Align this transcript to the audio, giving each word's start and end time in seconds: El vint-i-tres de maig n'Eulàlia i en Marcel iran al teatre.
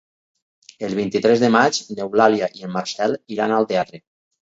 El 0.87 0.95
vint-i-tres 0.99 1.45
de 1.45 1.53
maig 1.57 1.81
n'Eulàlia 1.91 2.51
i 2.59 2.69
en 2.71 2.77
Marcel 2.81 3.19
iran 3.39 3.59
al 3.63 3.73
teatre. 3.75 4.07